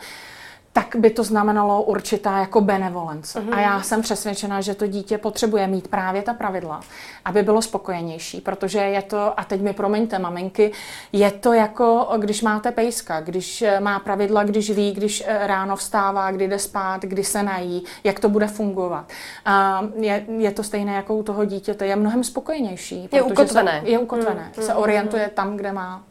tak 0.75 0.97
by 0.97 1.11
to 1.11 1.25
znamenalo 1.25 1.83
určitá 1.83 2.39
jako 2.39 2.61
benevolence. 2.61 3.41
Uh-huh. 3.41 3.55
A 3.55 3.61
já 3.61 3.83
jsem 3.83 4.03
přesvědčena, 4.03 4.61
že 4.61 4.75
to 4.75 4.87
dítě 4.87 5.19
potřebuje 5.19 5.67
mít 5.67 5.89
právě 5.89 6.23
ta 6.23 6.35
pravidla, 6.35 6.81
aby 7.25 7.43
bylo 7.43 7.63
spokojenější, 7.63 8.41
protože 8.41 8.79
je 8.79 9.03
to, 9.03 9.41
a 9.41 9.45
teď 9.45 9.61
mi 9.61 9.73
promiňte, 9.73 10.19
maminky, 10.19 10.73
je 11.13 11.31
to 11.31 11.53
jako, 11.53 12.09
když 12.19 12.43
máte 12.43 12.73
pejska, 12.73 13.21
když 13.21 13.65
má 13.81 13.99
pravidla, 13.99 14.45
když 14.45 14.71
ví, 14.71 14.93
když 14.93 15.25
eh, 15.27 15.47
ráno 15.47 15.77
vstává, 15.77 16.31
kdy 16.31 16.49
jde 16.49 16.59
spát, 16.59 17.03
kdy 17.03 17.25
se 17.25 17.43
nají, 17.43 17.85
jak 18.05 18.21
to 18.21 18.29
bude 18.29 18.47
fungovat. 18.47 19.13
A 19.45 19.83
je, 19.97 20.25
je 20.39 20.51
to 20.51 20.63
stejné 20.63 20.95
jako 20.95 21.15
u 21.15 21.23
toho 21.23 21.45
dítěte, 21.45 21.87
je 21.87 21.97
mnohem 21.97 22.25
spokojenější. 22.25 23.09
Je 23.13 23.23
ukotvené. 23.23 23.81
Se, 23.85 23.91
je 23.91 23.99
ukotvené, 23.99 24.53
uh-huh. 24.55 24.63
se 24.63 24.75
orientuje 24.75 25.31
tam, 25.35 25.57
kde 25.57 25.73
má. 25.73 26.03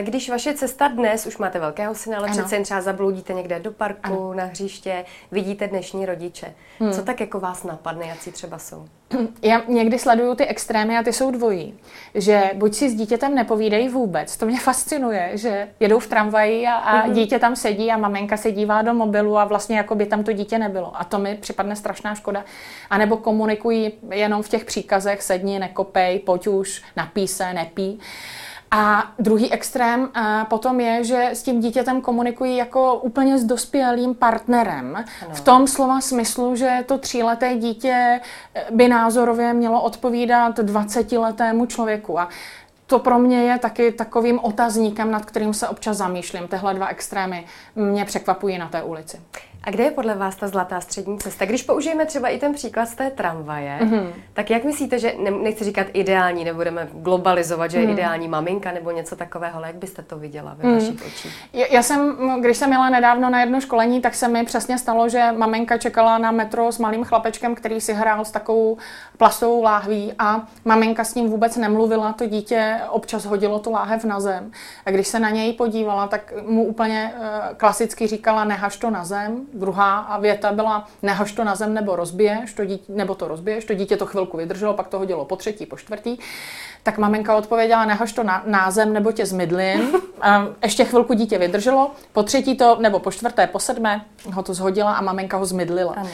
Když 0.00 0.30
vaše 0.30 0.54
cesta 0.54 0.88
dnes, 0.88 1.26
už 1.26 1.38
máte 1.38 1.58
velkého 1.58 1.94
syna, 1.94 2.18
ale 2.18 2.28
přece 2.28 2.56
jen 2.56 2.62
třeba 2.62 2.80
zabloudíte 2.80 3.34
někde 3.34 3.60
do 3.60 3.72
parku, 3.72 3.87
ano. 4.02 4.34
na 4.34 4.44
hřiště, 4.44 5.04
vidíte 5.30 5.68
dnešní 5.68 6.06
rodiče. 6.06 6.54
Hmm. 6.80 6.92
Co 6.92 7.02
tak 7.02 7.20
jako 7.20 7.40
vás 7.40 7.64
napadne, 7.64 8.06
jaký 8.06 8.32
třeba 8.32 8.58
jsou? 8.58 8.84
Já 9.42 9.62
někdy 9.68 9.98
sleduju 9.98 10.34
ty 10.34 10.46
extrémy 10.46 10.98
a 10.98 11.02
ty 11.02 11.12
jsou 11.12 11.30
dvojí. 11.30 11.74
Že 12.14 12.50
buď 12.54 12.74
si 12.74 12.90
s 12.90 12.94
dítětem 12.94 13.34
nepovídají 13.34 13.88
vůbec, 13.88 14.36
to 14.36 14.46
mě 14.46 14.60
fascinuje, 14.60 15.30
že 15.34 15.68
jedou 15.80 15.98
v 15.98 16.06
tramvaji 16.06 16.66
a, 16.66 16.74
a 16.74 17.06
mm-hmm. 17.06 17.12
dítě 17.12 17.38
tam 17.38 17.56
sedí 17.56 17.90
a 17.90 17.96
maminka 17.96 18.36
se 18.36 18.52
dívá 18.52 18.82
do 18.82 18.94
mobilu 18.94 19.38
a 19.38 19.44
vlastně 19.44 19.76
jako 19.76 19.94
by 19.94 20.06
tam 20.06 20.24
to 20.24 20.32
dítě 20.32 20.58
nebylo. 20.58 21.00
A 21.00 21.04
to 21.04 21.18
mi 21.18 21.34
připadne 21.34 21.76
strašná 21.76 22.14
škoda. 22.14 22.44
A 22.90 22.98
nebo 22.98 23.16
komunikují 23.16 23.92
jenom 24.10 24.42
v 24.42 24.48
těch 24.48 24.64
příkazech 24.64 25.22
sedni, 25.22 25.58
nekopej, 25.58 26.18
pojď 26.18 26.46
už, 26.46 26.82
napí 26.96 27.28
se, 27.28 27.52
nepí. 27.52 28.00
A 28.70 29.12
druhý 29.18 29.52
extrém 29.52 30.08
a 30.14 30.44
potom 30.44 30.80
je, 30.80 31.04
že 31.04 31.28
s 31.32 31.42
tím 31.42 31.60
dítětem 31.60 32.00
komunikují 32.00 32.56
jako 32.56 32.94
úplně 32.94 33.38
s 33.38 33.44
dospělým 33.44 34.14
partnerem. 34.14 34.96
Ano. 34.96 35.06
V 35.34 35.40
tom 35.40 35.66
slova 35.66 36.00
smyslu, 36.00 36.56
že 36.56 36.84
to 36.86 36.98
tříleté 36.98 37.56
dítě 37.56 38.20
by 38.70 38.88
názorově 38.88 39.52
mělo 39.54 39.82
odpovídat 39.82 40.58
20-letému 40.58 41.66
člověku. 41.66 42.20
A 42.20 42.28
to 42.86 42.98
pro 42.98 43.18
mě 43.18 43.42
je 43.42 43.58
taky 43.58 43.92
takovým 43.92 44.38
otazníkem, 44.38 45.10
nad 45.10 45.24
kterým 45.24 45.54
se 45.54 45.68
občas 45.68 45.96
zamýšlím. 45.96 46.48
Tehle 46.48 46.74
dva 46.74 46.86
extrémy 46.86 47.46
mě 47.76 48.04
překvapují 48.04 48.58
na 48.58 48.68
té 48.68 48.82
ulici. 48.82 49.20
A 49.64 49.70
kde 49.70 49.84
je 49.84 49.90
podle 49.90 50.14
vás 50.14 50.36
ta 50.36 50.48
zlatá 50.48 50.80
střední 50.80 51.18
cesta? 51.18 51.44
Když 51.44 51.62
použijeme 51.62 52.06
třeba 52.06 52.28
i 52.28 52.38
ten 52.38 52.54
příklad 52.54 52.86
z 52.86 52.94
té 52.94 53.10
tramvaje, 53.10 53.78
mm-hmm. 53.82 54.06
tak 54.32 54.50
jak 54.50 54.64
myslíte, 54.64 54.98
že, 54.98 55.14
ne, 55.18 55.30
nechci 55.30 55.64
říkat 55.64 55.86
ideální, 55.92 56.44
nebudeme 56.44 56.88
globalizovat, 56.92 57.70
že 57.70 57.78
je 57.78 57.86
mm. 57.86 57.92
ideální 57.92 58.28
maminka 58.28 58.72
nebo 58.72 58.90
něco 58.90 59.16
takového, 59.16 59.58
ale 59.58 59.66
jak 59.66 59.76
byste 59.76 60.02
to 60.02 60.18
viděla 60.18 60.56
ve 60.58 60.68
mm. 60.68 60.74
vašich 60.74 61.06
očích? 61.06 61.32
Já, 61.70 61.82
jsem, 61.82 62.16
když 62.40 62.56
jsem 62.56 62.68
měla 62.68 62.90
nedávno 62.90 63.30
na 63.30 63.40
jedno 63.40 63.60
školení, 63.60 64.00
tak 64.00 64.14
se 64.14 64.28
mi 64.28 64.44
přesně 64.44 64.78
stalo, 64.78 65.08
že 65.08 65.32
maminka 65.36 65.78
čekala 65.78 66.18
na 66.18 66.30
metro 66.30 66.72
s 66.72 66.78
malým 66.78 67.04
chlapečkem, 67.04 67.54
který 67.54 67.80
si 67.80 67.92
hrál 67.92 68.24
s 68.24 68.30
takovou 68.30 68.76
plastovou 69.16 69.62
láhví 69.62 70.12
a 70.18 70.46
maminka 70.64 71.04
s 71.04 71.14
ním 71.14 71.28
vůbec 71.28 71.56
nemluvila, 71.56 72.12
to 72.12 72.26
dítě 72.26 72.80
občas 72.88 73.24
hodilo 73.24 73.58
tu 73.58 73.72
láhev 73.72 74.04
na 74.04 74.20
zem. 74.20 74.50
A 74.86 74.90
když 74.90 75.08
se 75.08 75.20
na 75.20 75.30
něj 75.30 75.52
podívala, 75.52 76.06
tak 76.06 76.32
mu 76.46 76.64
úplně 76.64 77.12
uh, 77.16 77.24
klasicky 77.56 78.06
říkala, 78.06 78.44
nehaž 78.44 78.76
to 78.76 78.90
na 78.90 79.04
zem, 79.04 79.47
Druhá 79.54 80.18
věta 80.20 80.52
byla, 80.52 80.86
nehož 81.02 81.32
to 81.32 81.44
na 81.44 81.54
zem 81.54 81.74
nebo 81.74 81.96
rozbiješ, 81.96 82.52
to 82.52 82.64
dítě, 82.64 82.92
nebo 82.92 83.14
to 83.14 83.28
rozbiješ, 83.28 83.64
to 83.64 83.74
dítě 83.74 83.96
to 83.96 84.06
chvilku 84.06 84.36
vydrželo, 84.36 84.74
pak 84.74 84.88
to 84.88 84.98
hodilo 84.98 85.24
po 85.24 85.36
třetí, 85.36 85.66
po 85.66 85.76
čtvrtý. 85.76 86.16
Tak 86.82 86.98
maminka 86.98 87.36
odpověděla, 87.36 87.84
nehož 87.84 88.12
to 88.12 88.22
na, 88.22 88.42
na 88.46 88.70
zem 88.70 88.92
nebo 88.92 89.12
tě 89.12 89.26
zmydlím. 89.26 89.92
Ještě 90.62 90.84
chvilku 90.84 91.14
dítě 91.14 91.38
vydrželo, 91.38 91.90
po 92.12 92.22
třetí 92.22 92.56
to, 92.56 92.76
nebo 92.80 92.98
po 92.98 93.10
čtvrté, 93.10 93.46
po 93.46 93.58
sedmé 93.58 94.04
ho 94.32 94.42
to 94.42 94.54
zhodila 94.54 94.94
a 94.94 95.02
maminka 95.02 95.36
ho 95.36 95.46
zmydlila. 95.46 95.92
Ano. 95.92 96.10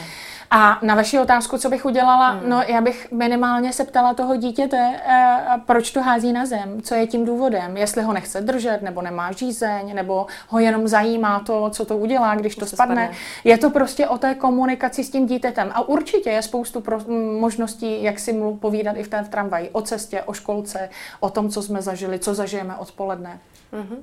A 0.51 0.79
na 0.81 0.95
vaši 0.95 1.19
otázku, 1.19 1.57
co 1.57 1.69
bych 1.69 1.85
udělala, 1.85 2.29
hmm. 2.29 2.49
no 2.49 2.61
já 2.67 2.81
bych 2.81 3.11
minimálně 3.11 3.73
se 3.73 3.83
ptala 3.83 4.13
toho 4.13 4.35
dítěte, 4.35 4.99
eh, 5.05 5.61
proč 5.65 5.91
to 5.91 6.01
hází 6.01 6.33
na 6.33 6.45
zem, 6.45 6.81
co 6.81 6.95
je 6.95 7.07
tím 7.07 7.25
důvodem, 7.25 7.77
jestli 7.77 8.03
ho 8.03 8.13
nechce 8.13 8.41
držet, 8.41 8.81
nebo 8.81 9.01
nemá 9.01 9.31
žízeň, 9.31 9.95
nebo 9.95 10.27
ho 10.47 10.59
jenom 10.59 10.87
zajímá 10.87 11.39
to, 11.39 11.69
co 11.69 11.85
to 11.85 11.97
udělá, 11.97 12.35
když 12.35 12.55
to 12.55 12.65
spadne. 12.65 12.95
spadne. 12.95 13.17
Je 13.43 13.57
to 13.57 13.69
prostě 13.69 14.07
o 14.07 14.17
té 14.17 14.35
komunikaci 14.35 15.03
s 15.03 15.09
tím 15.09 15.25
dítětem. 15.25 15.71
A 15.73 15.87
určitě 15.87 16.29
je 16.29 16.41
spoustu 16.41 16.81
pro, 16.81 16.99
možností, 17.39 18.03
jak 18.03 18.19
si 18.19 18.33
mu 18.33 18.57
povídat 18.57 18.97
i 18.97 19.03
v 19.03 19.07
té 19.07 19.23
v 19.23 19.29
tramvaji, 19.29 19.69
o 19.69 19.81
cestě, 19.81 20.21
o 20.21 20.33
školce, 20.33 20.89
o 21.19 21.29
tom, 21.29 21.49
co 21.49 21.61
jsme 21.61 21.81
zažili, 21.81 22.19
co 22.19 22.33
zažijeme 22.33 22.75
odpoledne. 22.75 23.39
Mm-hmm. 23.73 23.97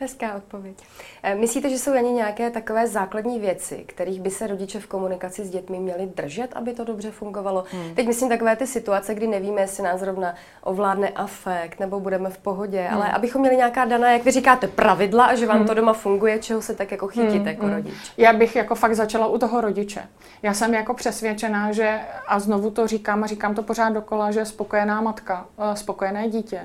Hezká 0.00 0.34
odpověď. 0.34 0.76
Eh, 1.22 1.34
myslíte, 1.34 1.70
že 1.70 1.78
jsou 1.78 1.92
ani 1.92 2.12
nějaké 2.12 2.50
takové 2.50 2.86
základní 2.86 3.40
věci, 3.40 3.84
kterých 3.86 4.20
by 4.20 4.30
se 4.30 4.46
rodiče 4.46 4.80
v 4.80 4.86
komunikaci 4.86 5.44
s 5.44 5.50
dětmi 5.50 5.78
měli 5.78 6.06
držet, 6.06 6.52
aby 6.54 6.72
to 6.72 6.84
dobře 6.84 7.10
fungovalo? 7.10 7.64
Hmm. 7.70 7.94
Teď 7.94 8.06
myslím 8.06 8.28
takové 8.28 8.56
ty 8.56 8.66
situace, 8.66 9.14
kdy 9.14 9.26
nevíme, 9.26 9.60
jestli 9.60 9.82
nás 9.82 10.00
zrovna 10.00 10.34
ovládne 10.62 11.08
afekt 11.08 11.80
nebo 11.80 12.00
budeme 12.00 12.30
v 12.30 12.38
pohodě, 12.38 12.82
hmm. 12.82 12.96
ale 12.96 13.12
abychom 13.12 13.40
měli 13.40 13.56
nějaká 13.56 13.84
daná, 13.84 14.12
jak 14.12 14.24
vy 14.24 14.30
říkáte, 14.30 14.66
pravidla 14.66 15.24
a 15.24 15.34
že 15.34 15.46
vám 15.46 15.58
hmm. 15.58 15.66
to 15.66 15.74
doma 15.74 15.92
funguje, 15.92 16.38
čeho 16.38 16.62
se 16.62 16.74
tak 16.74 16.90
jako 16.90 17.08
chytíte 17.08 17.36
hmm. 17.36 17.46
jako 17.46 17.66
hmm. 17.66 17.74
rodič. 17.74 17.94
Já 18.16 18.32
bych 18.32 18.56
jako 18.56 18.74
fakt 18.74 18.94
začala 18.94 19.26
u 19.26 19.38
toho 19.38 19.60
rodiče. 19.60 20.08
Já 20.42 20.54
jsem 20.54 20.74
jako 20.74 20.94
přesvědčená, 20.94 21.72
že, 21.72 22.00
a 22.26 22.38
znovu 22.38 22.70
to 22.70 22.86
říkám 22.86 23.24
a 23.24 23.26
říkám 23.26 23.54
to 23.54 23.62
pořád 23.62 23.90
dokola, 23.90 24.30
že 24.30 24.44
spokojená 24.44 25.00
matka, 25.00 25.46
eh, 25.58 25.76
spokojené 25.76 26.28
dítě. 26.28 26.60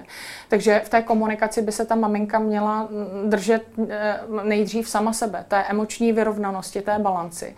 Takže 0.49 0.81
v 0.85 0.89
té 0.89 1.01
komunikaci 1.01 1.61
by 1.61 1.71
se 1.71 1.85
ta 1.85 1.95
maminka 1.95 2.39
měla 2.39 2.89
držet 3.25 3.63
eh, 3.89 4.19
nejdřív 4.43 4.89
sama 4.89 5.13
sebe, 5.13 5.45
té 5.47 5.63
emoční 5.63 6.13
vyrovnanosti, 6.13 6.81
té 6.81 6.99
balanci. 6.99 7.55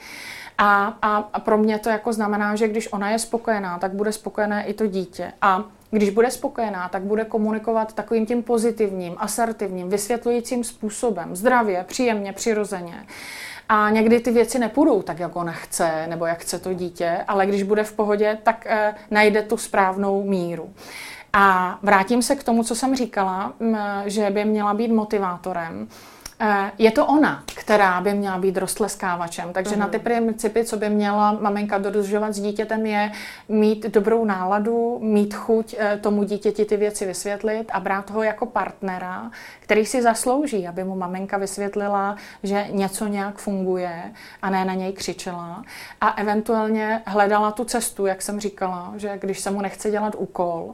A, 0.57 0.97
a, 1.01 1.29
a 1.33 1.39
pro 1.39 1.57
mě 1.57 1.79
to 1.79 1.89
jako 1.89 2.13
znamená, 2.13 2.55
že 2.55 2.67
když 2.67 2.93
ona 2.93 3.09
je 3.09 3.19
spokojená, 3.19 3.79
tak 3.79 3.91
bude 3.91 4.11
spokojené 4.11 4.65
i 4.65 4.73
to 4.73 4.87
dítě. 4.87 5.33
A 5.41 5.63
když 5.91 6.09
bude 6.09 6.31
spokojená, 6.31 6.89
tak 6.89 7.01
bude 7.01 7.25
komunikovat 7.25 7.93
takovým 7.93 8.25
tím 8.25 8.43
pozitivním, 8.43 9.15
asertivním, 9.17 9.89
vysvětlujícím 9.89 10.63
způsobem, 10.63 11.35
zdravě, 11.35 11.85
příjemně, 11.87 12.33
přirozeně. 12.33 13.05
A 13.69 13.89
někdy 13.89 14.19
ty 14.19 14.31
věci 14.31 14.59
nepůjdou 14.59 15.01
tak, 15.01 15.19
jak 15.19 15.35
ona 15.35 15.51
chce, 15.51 16.07
nebo 16.07 16.25
jak 16.25 16.39
chce 16.39 16.59
to 16.59 16.73
dítě, 16.73 17.17
ale 17.27 17.45
když 17.45 17.63
bude 17.63 17.83
v 17.83 17.93
pohodě, 17.93 18.37
tak 18.43 18.65
eh, 18.69 18.95
najde 19.11 19.41
tu 19.41 19.57
správnou 19.57 20.23
míru. 20.23 20.73
A 21.33 21.79
vrátím 21.81 22.21
se 22.21 22.35
k 22.35 22.43
tomu, 22.43 22.63
co 22.63 22.75
jsem 22.75 22.95
říkala, 22.95 23.53
že 24.05 24.29
by 24.29 24.45
měla 24.45 24.73
být 24.73 24.91
motivátorem. 24.91 25.87
E, 26.39 26.71
je 26.77 26.91
to 26.91 27.05
ona, 27.05 27.43
která 27.55 28.01
by 28.01 28.13
měla 28.13 28.37
být 28.37 28.57
roztleskávačem. 28.57 29.53
Takže 29.53 29.75
mm. 29.75 29.79
na 29.81 29.87
ty 29.87 29.97
mhm. 29.97 30.03
principy, 30.03 30.65
co 30.65 30.77
by 30.77 30.89
měla 30.89 31.31
maminka 31.31 31.77
dodržovat 31.77 32.33
s 32.33 32.39
dítětem, 32.39 32.85
je 32.85 33.11
mít 33.49 33.85
dobrou 33.85 34.25
náladu, 34.25 34.99
mít 35.01 35.33
chuť 35.33 35.75
e, 35.77 35.97
tomu 35.97 36.23
dítěti 36.23 36.65
ty 36.65 36.77
věci 36.77 37.05
vysvětlit 37.05 37.65
a 37.71 37.79
brát 37.79 38.11
ho 38.11 38.23
jako 38.23 38.45
partnera, 38.45 39.31
který 39.59 39.85
si 39.85 40.01
zaslouží, 40.01 40.67
aby 40.67 40.83
mu 40.83 40.95
maminka 40.95 41.37
vysvětlila, 41.37 42.15
že 42.43 42.67
něco 42.69 43.07
nějak 43.07 43.37
funguje 43.37 44.03
a 44.41 44.49
ne 44.49 44.65
na 44.65 44.73
něj 44.73 44.93
křičela. 44.93 45.63
A 46.01 46.09
eventuálně 46.09 47.01
hledala 47.05 47.51
tu 47.51 47.65
cestu, 47.65 48.05
jak 48.05 48.21
jsem 48.21 48.39
říkala, 48.39 48.93
že 48.95 49.17
když 49.21 49.39
se 49.39 49.51
mu 49.51 49.61
nechce 49.61 49.91
dělat 49.91 50.15
úkol, 50.17 50.73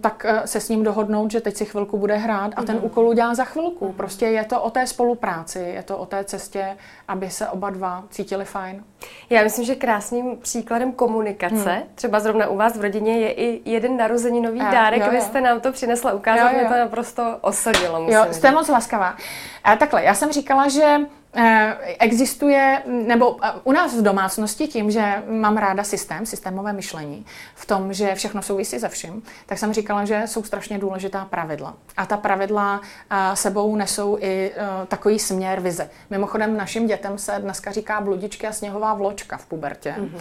tak 0.00 0.24
eh, 0.28 0.46
se 0.46 0.60
s 0.60 0.68
ním 0.68 0.82
dohodnout, 0.82 1.30
že 1.30 1.40
teď 1.40 1.56
si 1.56 1.64
chvilku 1.64 1.98
bude 1.98 2.16
hrát 2.16 2.52
a 2.56 2.62
ten 2.62 2.76
mhm. 2.76 2.84
úkol 2.84 3.08
udělá 3.08 3.34
za 3.34 3.44
chvilku. 3.44 3.84
Mhm. 3.84 3.94
Prostě 3.94 4.26
je 4.26 4.44
to 4.44 4.62
o 4.62 4.70
té 4.70 4.86
spolupráci, 4.86 5.58
je 5.58 5.82
to 5.82 5.98
o 5.98 6.06
té 6.06 6.24
cestě, 6.24 6.76
aby 7.08 7.30
se 7.30 7.48
oba 7.48 7.70
dva 7.70 8.04
cítili 8.10 8.44
fajn. 8.44 8.84
Já 9.30 9.42
myslím, 9.42 9.64
že 9.64 9.74
krásným 9.74 10.36
příkladem 10.36 10.92
komunikace, 10.92 11.70
hmm. 11.70 11.82
třeba 11.94 12.20
zrovna 12.20 12.46
u 12.46 12.56
vás 12.56 12.78
v 12.78 12.80
rodině, 12.80 13.18
je 13.18 13.32
i 13.32 13.70
jeden 13.70 13.96
narozeninový 13.96 14.60
a, 14.60 14.70
dárek. 14.70 15.00
Jo, 15.00 15.06
jo. 15.06 15.12
Vy 15.12 15.20
jste 15.20 15.40
nám 15.40 15.60
to 15.60 15.72
přinesla 15.72 16.12
ukázat, 16.12 16.52
mě 16.52 16.64
to 16.64 16.74
naprosto 16.78 17.38
osadilo. 17.40 18.06
Jo, 18.10 18.26
jste 18.30 18.50
moc 18.50 18.68
laskavá. 18.68 19.16
A 19.64 19.76
takhle, 19.76 20.04
já 20.04 20.14
jsem 20.14 20.32
říkala, 20.32 20.68
že 20.68 20.98
existuje, 21.98 22.82
nebo 22.86 23.36
eh, 23.42 23.50
u 23.64 23.72
nás 23.72 23.94
v 23.94 24.02
domácnosti 24.02 24.66
tím, 24.66 24.90
že 24.90 25.22
mám 25.28 25.56
ráda 25.56 25.84
systém, 25.84 26.26
systémové 26.26 26.72
myšlení, 26.72 27.26
v 27.54 27.66
tom, 27.66 27.92
že 27.92 28.14
všechno 28.14 28.42
souvisí 28.42 28.78
se 28.78 28.88
vším, 28.88 29.22
tak 29.46 29.58
jsem 29.58 29.72
říkala, 29.72 30.04
že 30.04 30.22
jsou 30.26 30.42
strašně 30.42 30.78
důležitá 30.78 31.24
pravidla. 31.24 31.74
A 31.96 32.06
ta 32.06 32.16
pravidla 32.16 32.80
eh, 33.10 33.36
sebou 33.36 33.76
nesou 33.76 34.18
i 34.20 34.52
takový 34.88 35.18
směr 35.18 35.60
vize. 35.60 35.90
Mimochodem 36.10 36.56
našim 36.56 36.86
dětem 36.86 37.18
se 37.18 37.38
dneska 37.38 37.72
říká 37.72 38.00
bludičky 38.00 38.46
a 38.46 38.52
sněhová 38.52 38.94
vločka 38.94 39.36
v 39.36 39.46
pubertě. 39.46 39.94
Mm-hmm. 39.98 40.20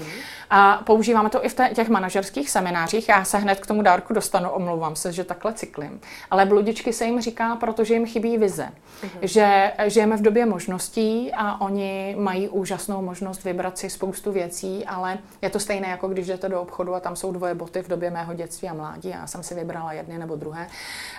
A 0.50 0.82
používáme 0.86 1.30
to 1.30 1.46
i 1.46 1.50
v 1.50 1.56
těch 1.74 1.90
manažerských 1.90 2.50
seminářích. 2.50 3.10
Já 3.10 3.24
se 3.24 3.38
hned 3.38 3.60
k 3.60 3.68
tomu 3.68 3.82
dárku 3.82 4.14
dostanu, 4.14 4.50
omlouvám 4.50 4.96
se, 4.96 5.12
že 5.12 5.24
takhle 5.24 5.54
cyklím. 5.54 6.02
Ale 6.32 6.46
bludičky 6.46 6.94
se 6.94 7.06
jim 7.06 7.22
říká, 7.22 7.56
protože 7.56 7.94
jim 7.94 8.06
chybí 8.06 8.38
vize. 8.38 8.70
Mm-hmm. 9.04 9.20
Že 9.22 9.72
žijeme 9.88 10.18
v 10.18 10.22
době 10.22 10.46
možností, 10.46 10.99
možností 11.00 11.32
a 11.34 11.62
oni 11.62 12.16
mají 12.20 12.50
úžasnou 12.50 13.02
možnost 13.02 13.44
vybrat 13.44 13.78
si 13.78 13.90
spoustu 13.90 14.32
věcí, 14.32 14.86
ale 14.86 15.18
je 15.42 15.50
to 15.50 15.60
stejné, 15.60 15.88
jako 15.88 16.08
když 16.08 16.28
jdete 16.28 16.50
do 16.50 16.62
obchodu 16.62 16.96
a 16.96 17.00
tam 17.00 17.16
jsou 17.16 17.32
dvoje 17.32 17.56
boty 17.56 17.82
v 17.82 17.88
době 17.88 18.12
mého 18.12 18.34
dětství 18.34 18.70
a 18.70 18.74
mládí. 18.74 19.10
Já 19.10 19.28
jsem 19.28 19.44
si 19.44 19.56
vybrala 19.56 19.94
jedny 19.94 20.18
nebo 20.18 20.36
druhé. 20.36 20.68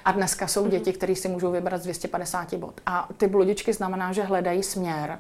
A 0.05 0.13
dneska 0.13 0.47
jsou 0.47 0.63
mhm. 0.63 0.71
děti, 0.71 0.93
které 0.93 1.17
si 1.17 1.29
můžou 1.29 1.53
vybrat 1.53 1.79
z 1.79 1.85
250 1.85 2.55
bot. 2.55 2.81
A 2.87 3.09
ty 3.17 3.27
bludičky 3.27 3.73
znamená, 3.73 4.13
že 4.13 4.23
hledají 4.23 4.63
směr. 4.63 5.19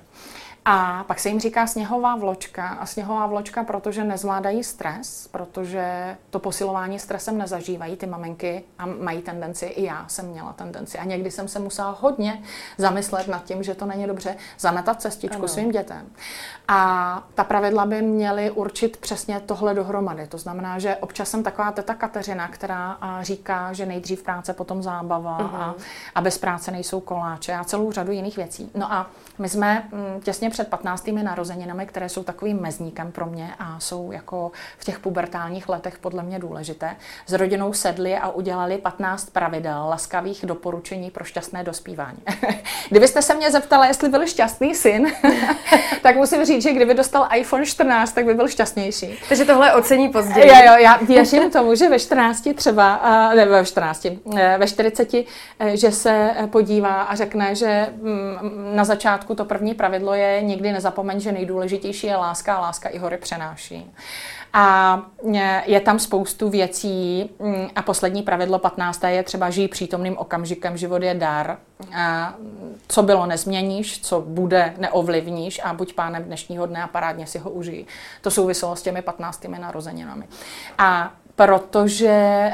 A 0.64 1.05
pak 1.05 1.21
se 1.21 1.29
jim 1.29 1.40
říká 1.40 1.67
sněhová 1.67 2.17
vločka. 2.17 2.69
A 2.69 2.87
sněhová 2.87 3.26
vločka, 3.26 3.64
protože 3.64 4.05
nezvládají 4.05 4.64
stres, 4.64 5.29
protože 5.33 6.17
to 6.31 6.38
posilování 6.38 6.99
stresem 6.99 7.38
nezažívají 7.38 7.97
ty 7.97 8.07
maminky 8.07 8.64
a 8.79 8.87
mají 8.87 9.23
tendenci, 9.23 9.67
i 9.67 9.85
já 9.85 10.05
jsem 10.09 10.26
měla 10.26 10.52
tendenci. 10.52 10.99
A 10.99 11.05
někdy 11.05 11.31
jsem 11.31 11.49
se 11.49 11.59
musela 11.59 11.99
hodně 12.00 12.43
zamyslet 12.79 13.29
nad 13.29 13.45
tím, 13.45 13.62
že 13.62 13.75
to 13.75 13.87
není 13.87 14.07
dobře 14.07 14.37
zametat 14.59 15.02
cestičku 15.02 15.38
ano. 15.38 15.49
svým 15.49 15.71
dětem. 15.71 16.07
A 16.69 17.23
ta 17.35 17.45
pravidla 17.45 17.87
by 17.87 18.02
měly 18.02 18.50
určit 18.50 18.97
přesně 18.97 19.40
tohle 19.40 19.75
dohromady. 19.75 20.26
To 20.26 20.38
znamená, 20.38 20.79
že 20.79 20.97
občas 20.97 21.29
jsem 21.31 21.43
taková 21.43 21.73
teta 21.73 21.95
Kateřina, 21.95 22.49
která 22.49 22.99
říká, 23.21 23.73
že 23.73 23.87
nejdřív 23.87 24.23
práce, 24.23 24.52
potom 24.52 24.83
zábava 24.83 25.38
uh-huh. 25.38 25.61
a, 25.61 25.75
a 26.14 26.21
bez 26.21 26.38
práce 26.38 26.71
nejsou 26.71 27.00
koláče 27.00 27.55
a 27.55 27.64
celou 27.64 27.93
řadu 27.93 28.12
jiných 28.12 28.37
věcí. 28.37 28.71
No 28.75 28.93
a 28.93 29.11
my 29.38 29.49
jsme 29.49 29.88
mm, 29.93 30.21
těsně 30.21 30.50
těsně 30.50 30.64
před 30.64 30.71
15. 30.71 31.11
narozeninami, 31.23 31.87
které 31.87 32.09
jsou 32.09 32.23
takovým 32.23 32.61
mezníkem 32.61 33.12
pro 33.12 33.26
mě 33.26 33.54
a 33.59 33.80
jsou 33.80 34.12
jako 34.12 34.52
v 34.78 34.85
těch 34.85 34.99
pubertálních 34.99 35.69
letech 35.69 35.99
podle 35.99 36.23
mě 36.23 36.38
důležité, 36.38 36.97
s 37.26 37.33
rodinou 37.33 37.73
sedli 37.73 38.16
a 38.16 38.30
udělali 38.30 38.78
15 38.78 39.30
pravidel 39.30 39.87
laskavých 39.88 40.45
doporučení 40.47 41.11
pro 41.11 41.25
šťastné 41.25 41.64
dospívání. 41.64 42.19
Kdybyste 42.90 43.23
se 43.23 43.35
mě 43.35 43.50
zeptala, 43.50 43.87
jestli 43.87 44.09
byl 44.09 44.26
šťastný 44.26 44.75
syn, 44.75 45.07
tak 46.02 46.16
musím 46.16 46.45
říct, 46.45 46.62
že 46.62 46.73
kdyby 46.73 46.95
dostal 46.95 47.28
iPhone 47.35 47.66
14, 47.66 48.12
tak 48.12 48.25
by 48.25 48.35
byl 48.35 48.49
šťastnější. 48.49 49.19
Takže 49.28 49.45
tohle 49.45 49.75
ocení 49.75 50.09
později. 50.09 50.49
Jo, 50.49 50.54
jo, 50.66 50.73
já 50.78 50.97
věřím 50.97 51.50
tomu, 51.50 51.75
že 51.75 51.88
ve 51.88 51.99
14 51.99 52.49
třeba, 52.54 53.00
ne 53.35 53.47
ve 53.47 53.64
14, 53.64 54.07
eh, 54.37 54.57
ve 54.59 54.66
40, 54.66 55.26
eh, 55.59 55.76
že 55.76 55.92
se 55.92 56.30
podívá 56.50 57.02
a 57.02 57.14
řekne, 57.14 57.54
že 57.54 57.87
mm, 58.02 58.76
na 58.76 58.85
začátku 58.85 59.35
to 59.35 59.45
první 59.45 59.75
pravidlo 59.75 60.14
je 60.14 60.39
nikdy 60.42 60.73
nezapomeň, 60.73 61.20
že 61.20 61.32
nejdůležitější 61.32 62.06
je 62.06 62.16
láska 62.16 62.54
a 62.54 62.61
láska 62.61 62.88
i 62.88 62.99
hory 62.99 63.16
přenáší. 63.16 63.90
A 64.52 64.99
je 65.66 65.80
tam 65.80 65.99
spoustu 65.99 66.49
věcí 66.49 67.30
mm, 67.38 67.68
a 67.76 67.82
poslední 67.82 68.23
pravidlo 68.23 68.59
15. 68.59 69.04
je 69.04 69.23
třeba 69.23 69.50
žij 69.50 69.68
přítomným 69.68 70.18
okamžikem, 70.18 70.76
život 70.76 71.02
je 71.02 71.14
dar. 71.14 71.56
A 71.97 72.35
co 72.88 73.02
bylo 73.02 73.26
nezměníš, 73.26 74.00
co 74.00 74.20
bude 74.20 74.75
neovlivníš 74.78 75.61
a 75.64 75.75
buď 75.75 75.94
pánem 75.94 76.25
dnešního 76.25 76.66
dne 76.66 76.82
a 76.82 76.87
parádně 76.87 77.26
si 77.26 77.38
ho 77.38 77.50
užij. 77.50 77.87
To 78.20 78.30
souviselo 78.30 78.76
s 78.76 78.82
těmi 78.82 79.02
15. 79.02 79.44
narozeninami. 79.44 80.25
A 80.78 81.12
protože 81.47 82.09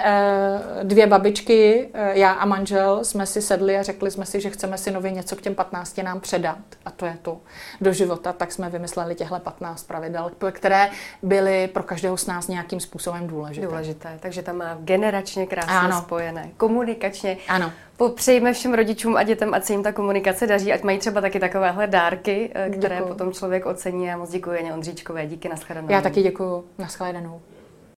eh, 0.04 0.60
dvě 0.82 1.06
babičky, 1.06 1.88
eh, 1.94 2.18
já 2.18 2.32
a 2.32 2.46
manžel, 2.46 3.04
jsme 3.04 3.26
si 3.26 3.42
sedli 3.42 3.76
a 3.76 3.82
řekli 3.82 4.10
jsme 4.10 4.26
si, 4.26 4.40
že 4.40 4.50
chceme 4.50 4.78
si 4.78 4.90
nově 4.90 5.10
něco 5.10 5.36
k 5.36 5.40
těm 5.40 5.54
15 5.54 6.02
nám 6.02 6.20
předat. 6.20 6.58
A 6.84 6.90
to 6.90 7.06
je 7.06 7.18
to 7.22 7.40
do 7.80 7.92
života. 7.92 8.32
Tak 8.32 8.52
jsme 8.52 8.70
vymysleli 8.70 9.14
těchto 9.14 9.38
15 9.38 9.82
pravidel, 9.82 10.30
které 10.50 10.90
byly 11.22 11.68
pro 11.68 11.82
každého 11.82 12.16
z 12.16 12.26
nás 12.26 12.48
nějakým 12.48 12.80
způsobem 12.80 13.26
důležité. 13.26 13.66
Důležité. 13.66 14.18
Takže 14.20 14.42
tam 14.42 14.56
má 14.56 14.78
generačně 14.80 15.46
krásně 15.46 15.74
ano. 15.74 16.02
spojené, 16.02 16.50
komunikačně. 16.56 17.36
Ano. 17.48 17.72
Popřejme 17.96 18.52
všem 18.52 18.74
rodičům 18.74 19.16
a 19.16 19.22
dětem, 19.22 19.54
ať 19.54 19.64
se 19.64 19.72
jim 19.72 19.82
ta 19.82 19.92
komunikace 19.92 20.46
daří, 20.46 20.72
ať 20.72 20.82
mají 20.82 20.98
třeba 20.98 21.20
taky 21.20 21.40
takovéhle 21.40 21.86
dárky, 21.86 22.50
eh, 22.54 22.70
které 22.70 22.96
děkuju. 22.96 23.14
potom 23.14 23.32
člověk 23.32 23.66
ocení. 23.66 24.10
A 24.10 24.16
moc 24.16 24.30
děkuji 24.30 24.72
Ondříčkové. 24.72 25.26
Díky, 25.26 25.48
nashledanou. 25.48 25.88
Já 25.90 26.00
taky 26.00 26.22
děkuji. 26.22 26.64
Nashledanou. 26.78 27.40